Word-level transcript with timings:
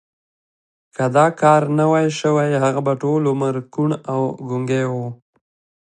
که 0.95 1.05
دا 1.15 1.25
کار 1.41 1.63
نه 1.77 1.85
وای 1.91 2.07
شوی 2.19 2.51
هغه 2.63 2.81
به 2.85 2.93
ټول 3.01 3.21
عمر 3.31 3.55
کوڼ 3.73 3.89
او 4.11 4.21
ګونګی 4.47 4.83
و 4.87 4.93